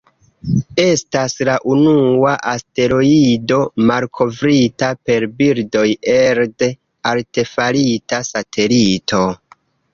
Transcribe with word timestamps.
Estas 0.83 1.35
la 1.49 1.57
unua 1.73 2.31
asteroido 2.53 3.59
malkovrita 3.91 4.91
per 5.11 5.29
bildoj 5.43 5.87
elde 6.17 6.73
artefarita 7.15 8.27
satelito. 8.35 9.25